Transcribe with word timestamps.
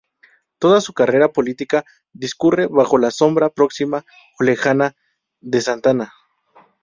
Toda 0.57 0.81
su 0.81 0.93
carrera 0.93 1.31
política 1.31 1.85
discurre 2.11 2.65
bajo 2.65 2.97
la 2.97 3.11
sombra 3.11 3.51
próxima 3.51 4.03
o 4.39 4.43
lejana 4.43 4.95
de 5.41 5.61
Santana. 5.61 6.11